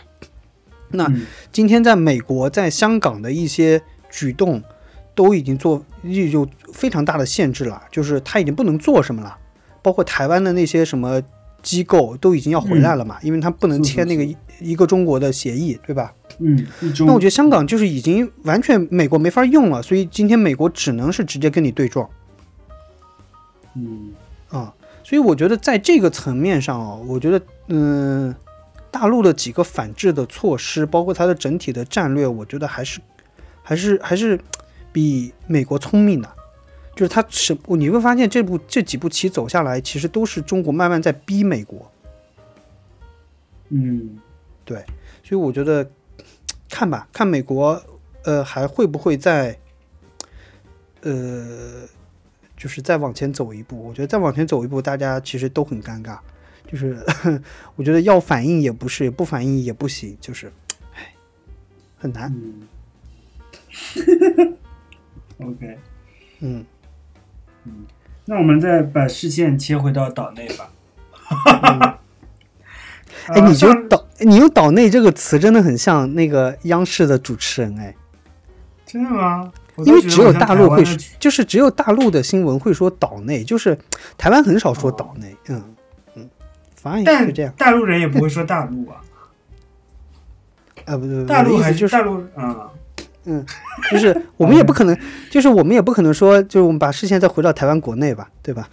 [0.90, 1.26] 那嗯。
[1.52, 3.80] 今天在美国、在香港的一些
[4.10, 4.62] 举动，
[5.14, 9.36] 都已经做有非常大的限制了，就是他已经不能做什么了，
[9.82, 11.22] 包括台湾的那些什么
[11.62, 16.14] 机构都已经要回来了嘛，因为他不能签那个一一个中国的协议，对吧？
[16.38, 16.66] 嗯，
[17.00, 22.08] 那我觉得香港就是已经完全美国没法用了，所以今天美国只能是直接跟你对撞。
[23.74, 24.12] 嗯。
[24.14, 24.27] 啊、
[25.08, 28.34] 所以我觉得在这个层面上啊，我觉得嗯、
[28.90, 33.00] 大陆的几个反制的措施，包括它的整体的战略，我觉得还是
[33.62, 34.38] 还是还是
[34.92, 36.28] 比美国聪明的。
[36.94, 41.90] 就是它什，你会发现这部这几步棋走下来，其实都是中国慢慢在逼美国。
[43.70, 44.18] 嗯
[44.66, 44.84] 对
[45.24, 45.90] 所以我觉得
[46.68, 47.82] 看吧，看美国
[48.24, 49.58] 呃还会不会在
[51.00, 51.88] 呃
[52.58, 53.82] 就是再往前走一步。
[53.88, 56.18] 我觉得再往前走一步，大家其实都很尴尬。
[56.70, 56.98] 就是
[57.76, 60.52] 我觉得要反应也不是，不反应也不行，就是
[60.94, 61.14] 唉
[61.96, 62.30] 很难。
[62.34, 62.68] 嗯，
[65.48, 65.78] OK，
[66.40, 66.64] 嗯，
[68.26, 70.70] 那我们再把视线切回到岛内吧。
[73.28, 77.94] 哎，你觉得岛，你用“岛内”这个词真的很像那个央视的主持人哎。
[78.84, 79.52] 真的吗？
[79.78, 83.78] 我因为只有大陆会说就是只有大陆的新闻会说岛内，就是
[84.16, 85.36] 台湾很少说岛内。
[85.48, 85.62] 嗯
[86.16, 86.28] 嗯，
[86.74, 87.52] 反正就但这样。
[87.56, 88.98] 大陆人也不会说大陆啊，
[90.84, 92.24] 啊，不对，大陆还我的意思就是大陆
[93.24, 93.46] 嗯，
[93.90, 94.98] 就是我们也不可能，
[95.30, 98.68] 就是我们也不可能说，就是我们把视线再回到台湾国内吧，对吧？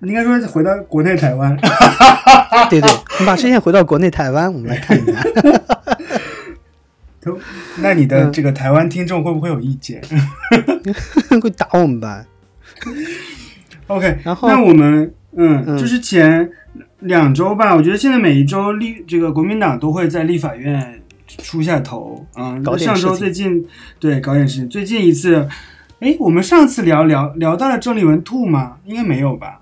[0.00, 1.56] 你 应该说回到国内台湾。
[2.70, 5.22] 对对，我们把视线回到国内台湾，我们来看一下。
[7.26, 7.36] 都
[7.78, 10.00] 那你嗯的这个台湾听众会不会有意见
[11.42, 12.24] 会打我们吧
[13.88, 16.48] ？？OK，然后那我们嗯，嗯就是前
[17.00, 22.56] 两周吧，我觉得现在每一周立这个国民党都会在立法院出下头啊。
[22.78, 23.66] 上周最近
[23.98, 25.48] 对搞点事情，最近一次，
[26.00, 28.76] 哎，我们上次聊聊聊到了郑丽文吐吗？
[28.84, 29.60] 应该没有吧？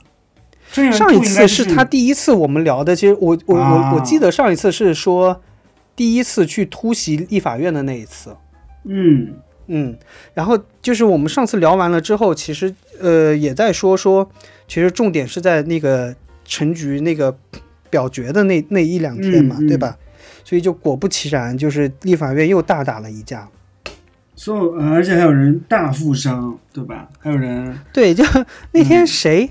[0.71, 5.41] 郑丽文吐上一应该次是他第一次我们聊的，其实我我啊我我记得上一次是说
[5.97, 8.37] 第一次去突袭立法院的那一次。
[8.85, 9.35] 嗯
[9.67, 9.97] 嗯，
[10.35, 14.31] 然后就是我们上次聊完了之后，其实呃也在说说，
[14.69, 17.35] 其实重点是在那个陈局那个
[17.89, 19.97] 表决的那那一两天嘛，嗯嗯对吧？
[20.45, 23.49] 所以就果不其然，就是立法院又大打了一架。
[24.37, 27.09] 所有、呃而且还有人大负伤，对吧？
[27.19, 28.23] 还有人对，就
[28.73, 29.49] 那嗯天谁，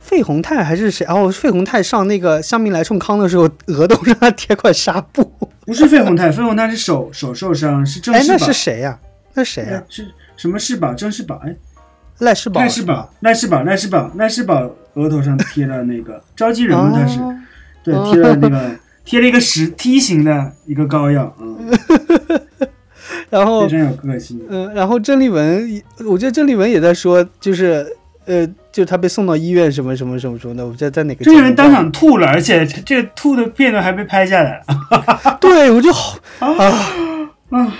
[0.00, 1.06] 费宏泰还是谁？
[1.08, 5.30] 哦，费宏泰上那个香槟来冲康的时候，额头上贴块纱布。
[5.66, 8.98] 不是费宏泰，费宏泰是手手受伤，是郑哎，那，是谁呀、
[9.34, 10.06] 那谁呀、哎是
[10.36, 10.92] 什么世宝？
[10.94, 11.40] 郑世宝？
[11.44, 11.54] 哎，
[12.18, 17.34] 赖世宝赖世宝，赖世宝，赖世宝，赖世宝额头上贴了那个 召集人嘛，他是哦
[17.82, 18.70] 对贴了那个
[19.04, 21.70] 贴了一个十梯形的一个膏药，嗯，
[23.30, 24.40] 然后非常有个性。
[24.48, 27.86] 嗯，然后郑丽文，我觉得郑丽文也在说，就是
[28.26, 31.24] 呃，就他被送到医院什么什么什么什么的，我不知道在哪个。
[31.24, 35.38] 这个人当场，吐了，而且这个吐的片段还被拍下来了。
[35.40, 37.74] 对我就好啊啊， 啊！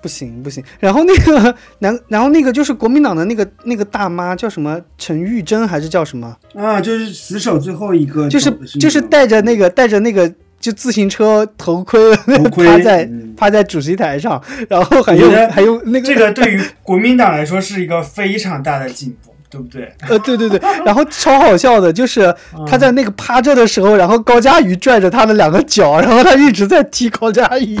[0.00, 0.62] 不行不行。
[0.78, 6.36] 然后那个然然后那个就是国民党的那个那个大妈叫什么陈玉珍还是叫什么？
[6.54, 19.92] 啊，就是死守最后一个，就是就是带带着那个带着那个就自行车头盔 头盔趴在嗯趴在主席台上，然后还有还有那个这个对于国民党来说是一个非常大的进步，对不对？
[20.08, 22.34] 呃对对对， 然后超好笑的就是
[22.66, 27.76] 他在那个趴着的时候，然后高佳瑜拽着他的两个脚， 然后他一直在踢高佳瑜，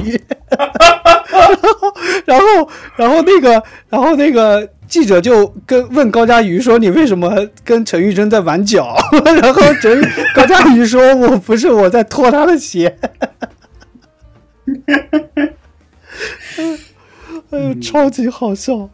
[2.24, 2.44] 然后
[2.96, 8.94] 然后那个然后那个记者就跟问高佳瑜说：“你为什么跟陈玉珍在玩脚？”
[9.42, 12.96] 然后陈玉高佳瑜说：“我不是我在脱他的鞋。”
[17.50, 18.88] 哎呦，超级好笑！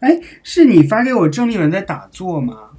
[0.00, 2.70] 哎，是你发给我郑丽文在打坐吗？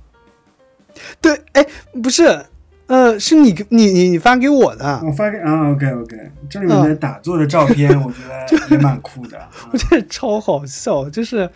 [1.21, 1.65] 对，哎，
[2.01, 2.45] 不是，
[2.87, 6.17] 呃，是你你你你发给我的，我发给啊，OK OK，
[6.49, 8.11] 郑丽文在打坐的照片，我
[8.47, 9.39] 觉得也蛮酷的。
[9.71, 11.49] 我觉得超好笑，就是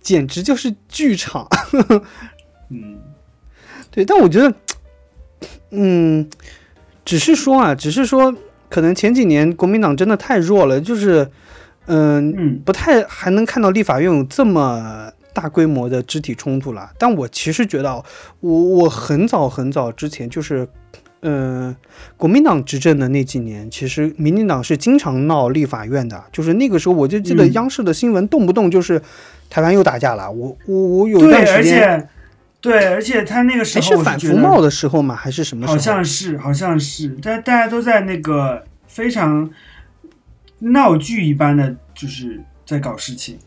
[0.00, 1.46] 简直就是剧场。
[2.70, 2.98] 嗯，
[3.90, 4.54] 对，但我觉得，
[5.70, 6.28] 嗯，
[7.04, 8.34] 只是说啊，只是说，
[8.70, 11.30] 可能前几年国民党真的太弱了，就是，
[11.86, 16.90] 嗯、嗯不太还能看到立法院有这么大规模的肢体冲突了。
[16.98, 18.02] 但我其实觉得啊，
[18.40, 20.68] 我我很早很早之前就是，
[21.20, 21.74] 呃，
[22.16, 29.00] 国民党执政的那几年，其实民进党是经常闹立法院的，就是那个时候我就记得嗯央视的新闻动不动就是
[29.48, 32.00] 台湾又打架了，我我我有段时而间。
[32.00, 32.08] 且
[32.60, 35.16] 对，而且他那个时哎，候是反服贸的时候吗？
[35.16, 35.74] 还是什么时候？
[35.74, 39.50] 好像是，好像是，但大家都在那个非常
[40.62, 43.38] 闹剧一般的，就是在搞事情。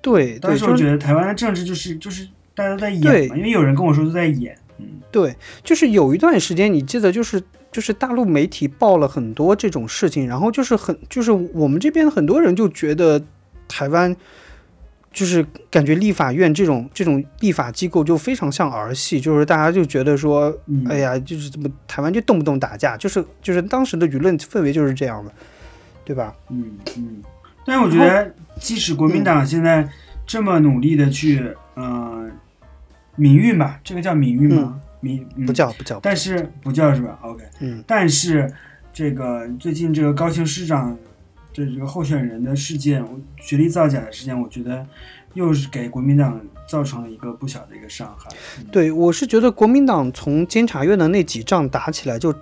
[0.00, 4.56] 对对，当时我就觉得台湾的政治就是就是大家都在演嘛，因为有人跟我说都在演。
[4.78, 13.22] 嗯对，就是有一段时间，你记得就是就是大陆媒体报了很多这种事情，然后就是很就是我们这边很多人就觉得
[13.68, 14.16] 台湾。
[15.14, 25.30] 就是感觉立法院这种这种立法机构就非常像儿戏，就是大家就觉得说，嗯，哎呀，就是怎么台湾就动不动打架，就是就是当时的舆论氛围就是这样的，
[26.04, 26.34] 对吧？
[26.50, 27.22] 嗯嗯。
[27.64, 29.88] 但是我觉得，即使国民党现在
[30.26, 32.28] 这么努力的去，呃，
[33.16, 34.80] 民运吧，这个叫民运吗？
[35.00, 37.44] 民、嗯、不，叫不叫，但是不叫是吧？OK。
[37.60, 38.52] 嗯但是
[38.92, 40.98] 这个最近这个高雄市长的
[41.52, 43.04] 这个候选人的事件，
[43.40, 44.86] 学历造假的事件，我觉得
[45.34, 48.28] 又是给国民党造成了一个不小的一个伤害。
[48.58, 52.32] 嗯对，我是觉得国民党从监察院的那几仗打起来，就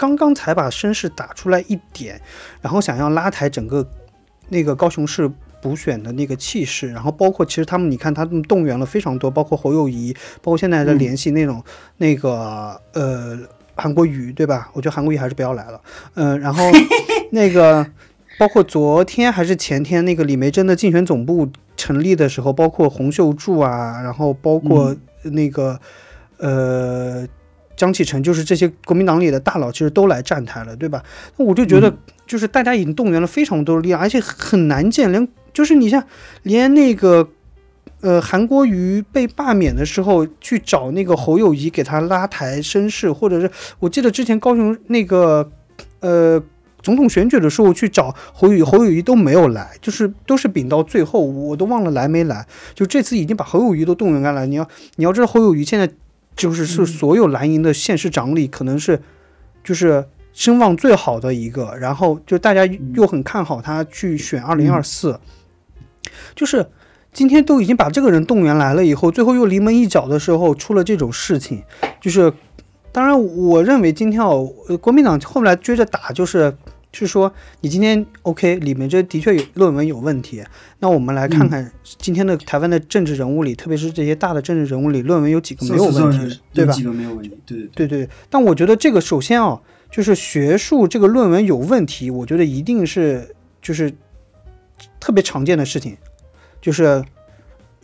[0.00, 2.18] 刚刚才把声势打出来一点，
[2.62, 3.86] 然后想要拉抬整个
[4.48, 5.30] 那个高雄市
[5.60, 11.62] 补选的那个气势，然后包括其实他们，你看他们动员了非常多，包括侯友谊，包括现在在嗯联系那种、
[11.98, 13.38] 那个呃
[13.74, 14.70] 韩国瑜，对吧？
[14.72, 15.78] 我觉得韩国瑜还是不要来了，
[16.14, 16.64] 嗯、然后
[17.30, 17.86] 那个。
[18.38, 21.46] 包括昨天还是前天，那个李梅珍的竞选总部
[21.76, 25.78] 成立的时候，包括洪秀柱啊，然后包括那个、
[26.38, 27.28] 呃
[27.80, 31.02] 张启成，就是这些国民党里的大佬，其实都来站台了，对吧？
[31.38, 31.90] 那我就觉得，
[32.26, 36.04] 就是大家已经动员了非常多的力量，而且很难见，连就是你像
[36.42, 37.26] 连那个
[38.02, 45.50] 呃韩国瑜被罢免的时候，去找那个侯友谊给他拉抬声势，或者是我记得之前高雄那个
[46.00, 46.42] 呃。
[46.82, 52.46] 总统选举的时候去找侯友，侯友谊都没有来，就是都是顶到最后，我都忘了来没来。
[52.74, 54.66] 就这次已经把侯友谊都动员开来，你要
[54.96, 55.86] 你要知道侯友谊现在
[56.36, 59.00] 就是是所有蓝营的县市长里可能是
[59.62, 62.64] 就是声望最好的一个，然后就大家
[62.94, 65.20] 又很看好他去选二零二四，
[66.34, 66.66] 就是
[67.12, 71.62] 今天都已经把这个人动员来了以后，最后又临门一脚的时候出了这种事情，
[72.00, 72.32] 就是
[72.92, 76.56] 当然我认为今天哦，呃国民党后来追着打就是。
[76.92, 80.42] 是说你今天 OK 里面这的确有论文有问题，
[80.80, 86.72] 那我们来看看今天的台湾的政治人物里，特别是这些大的政治人物里，论文有几个没有问题，对吧？
[86.72, 88.08] 几个没有问题，对对对对。
[88.28, 89.60] 但我觉得这个首先啊，
[89.90, 93.92] 就是学术这个论文有问题，我觉得一定是就是
[94.98, 95.96] 特别常见的事情，
[96.60, 97.04] 就是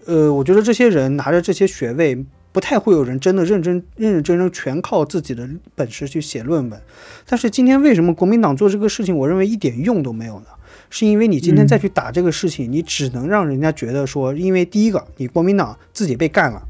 [0.07, 2.25] 呃，我觉得这些人拿着这些学位。
[2.57, 6.81] 不太会有人真的认真、认认真真全靠自己的本事去写论文，
[7.27, 10.47] 但是今天为什么国民党做这个事情，我认为一点用都没有呢？
[10.89, 16.63] 是因为你今天再去打这个事情，嗯、你只能让人家觉得说，因为第一个，你国民党自己被干了，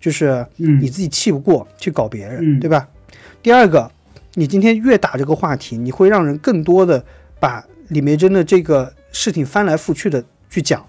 [0.00, 2.88] 就是你自己气不过去搞别人，嗯、对吧？
[3.40, 3.88] 第二个，
[4.34, 7.04] 你今天越打这个话题，你会让人更多的
[7.38, 10.84] 把李梅珍的这个事情翻来覆去的去讲。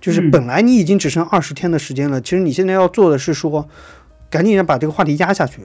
[0.00, 3.68] 就是本来你已经只剩二十天的时间了，其实你现在要做的是说，
[4.30, 5.60] 赶紧要把这个话题压下去。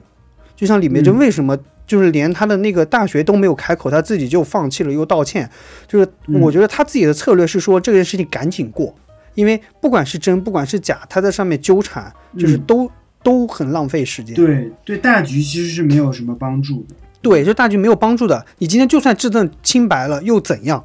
[0.54, 5.48] 就像李梅珍为什么就是连他的那个大学都没有开口，他自己就放弃了，又道歉。
[5.86, 8.94] 就是嗯我觉得他自己的策略是说这件事情赶紧过，
[9.34, 12.90] 因为不管是真不管是假，他在上面纠缠，就是嗯都、
[13.22, 14.34] 都很浪费时间。
[14.34, 16.94] 对对，大局其实是没有什么帮助的。
[17.20, 18.46] 对，就大局没有帮助的。
[18.58, 20.82] 你今天就算自证清白了，又怎样，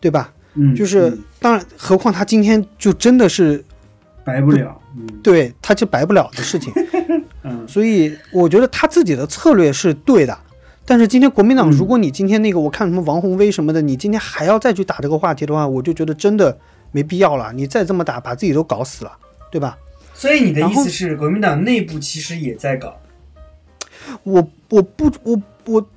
[0.00, 0.33] 对吧？
[0.54, 3.64] 嗯，就是嗯当然，何况他今天就真的是
[4.24, 4.80] 白不了。
[4.96, 6.72] 嗯对，他就白不了的事情。
[7.42, 10.38] 嗯所以我觉得他自己的策略是对的。
[10.86, 16.56] 但是今天国民党，嗯如果你今天那个我看什么王宏威什么的，你今天还要再去打这个话题的话，我就觉得真的
[16.92, 17.52] 没必要了。
[17.52, 19.12] 你再这么打，把自己都搞死了，
[19.50, 19.76] 对吧？
[20.14, 22.96] 所以你的意思是，国民党内部其实也在搞。
[24.22, 25.88] 我我不我我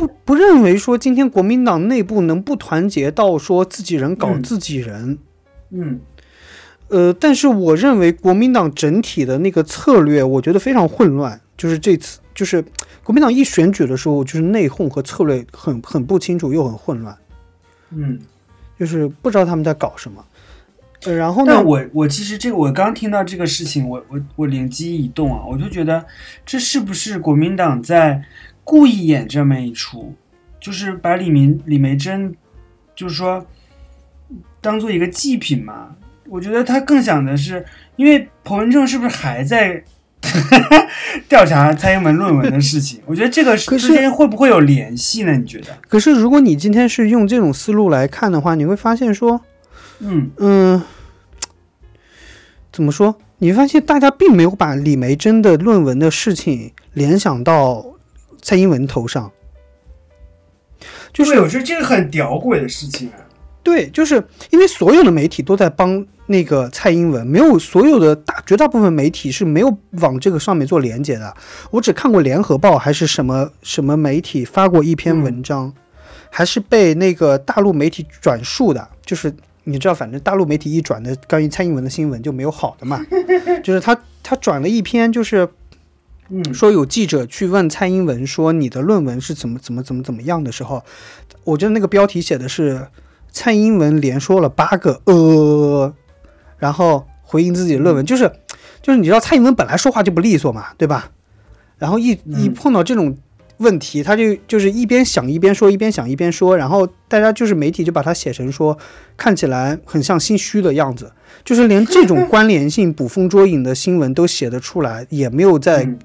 [0.00, 5.18] 不不认为说今天国民党内部能不团结到说自己人搞嗯自己人。
[5.72, 6.00] 嗯
[6.88, 11.38] 呃，但是我认为国民党整体的那个策略，我觉得非常混乱。
[11.54, 12.64] 就是这次，就是
[13.04, 17.14] 国民党一选举的时候，就是内讧和策略很很不清楚，又很混乱，
[17.90, 18.18] 嗯。
[18.78, 20.24] 就是不知道他们在搞什么。
[21.04, 26.04] 呃，然后呢但，我我其实这个我刚听到这个事情，我我我灵机一动啊，我就觉得
[26.46, 28.22] 这是不是国民党在
[28.70, 30.14] 故意演这么一出，
[30.60, 32.32] 就是把李明李梅珍，
[32.94, 33.44] 就是说
[34.60, 35.88] 当做一个祭品嘛？
[36.28, 37.66] 我觉得他更想的是，
[37.96, 39.82] 因为彭文正是不是还在
[41.28, 43.00] 调查蔡英文论文的事情？
[43.06, 45.32] 我觉得这个之间会不会有联系呢？
[45.36, 45.76] 你觉得？
[45.88, 49.40] 可是如果你今天是用这种思路来看的话，你会发现说，
[49.98, 50.80] 嗯嗯，
[52.72, 53.16] 怎么说？
[53.38, 57.84] 你会发现大家并没有把李梅珍的论文的事情联想到
[58.40, 59.30] 蔡英文头上，
[61.12, 63.14] 就是对我觉得这个很屌鬼的事情啊。
[63.62, 71.36] 对，就是因为所有的媒体都在帮那个蔡英文，没有所有的大绝大部分媒体是没有往这个上面做连接的。
[71.70, 75.72] 我只看过联合报还是什么什么媒体发过一篇文章，
[76.30, 79.30] 还是被那个大陆媒体转述的，就是
[79.64, 83.04] 你知道，反正大陆媒体一转的关于蔡英文的新闻就没有好的嘛，
[83.62, 85.46] 就是他他转了一篇，就是
[86.30, 86.54] 嗯。
[86.54, 90.82] 说有记者去问蔡英文说你的论文是怎么怎么怎么怎么样的时候，
[91.44, 92.88] 我觉得那个标题写的是
[93.30, 95.94] 蔡英文连说了八个呃，
[96.58, 98.30] 然后回应自己的论文，就是
[98.82, 101.10] 就是你知道蔡英文本来说话就不利索嘛，对吧？
[101.78, 103.16] 然后一一嗯碰到这种
[103.58, 108.76] 问题，他就就是一边想一边说，一边想一边说，然后大家就是媒体就把它写成说
[109.16, 111.12] 看起来很像心虚的样子，
[111.44, 115.98] 就是连这种关联性捕风捉影的新闻都写得出来，也没有在嗯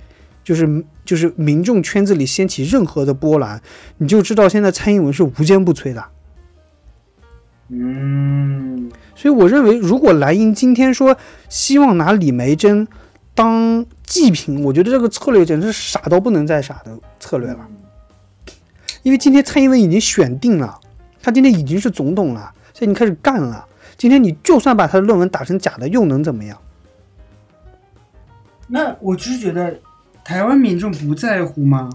[0.46, 3.60] 就是就是民众圈子里掀起任何的波澜，
[3.98, 6.06] 你就知道现在蔡英文是无坚不摧的。
[7.70, 11.18] 嗯所以我认为，如果蓝营今天说
[11.50, 12.88] 希望拿李梅珍
[13.34, 17.68] 当祭品，我觉得这个策略简直是傻到不能再傻的策略了。
[19.02, 20.80] 因为今天蔡英文已经选定了，
[21.24, 23.66] 他今天已经是总统了，现在已经开始干了。
[23.98, 26.56] 今天你就算把他的论文打成假的，又能怎么样？
[28.68, 29.80] 那我就是觉得
[30.26, 31.88] 台湾民众不在乎吗？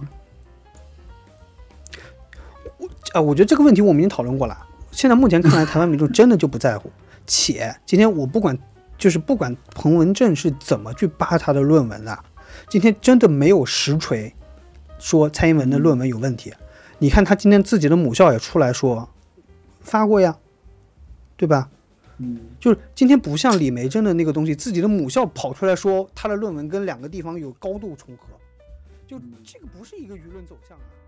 [3.12, 4.56] 啊，我觉得这个问题我们已经讨论过了。
[4.92, 6.90] 现在目前看来， 台湾民众真的就不在乎。
[7.26, 8.56] 且今天我不管，
[8.96, 12.16] 就是不管彭文正是怎么去扒他的论文的，
[12.68, 14.32] 今天真的没有实锤
[15.00, 16.54] 说蔡英文的论文有问题。
[16.98, 19.08] 你看他今天自己的母校也出来说
[19.80, 20.36] 发过呀，
[21.36, 21.68] 对吧？
[22.18, 28.24] 嗯就是今天不像李梅珍的那个东西，自己的母校跑出来说他的论文跟两个地方有高度重合，
[29.06, 30.99] 就这个不是一个舆论走向啊。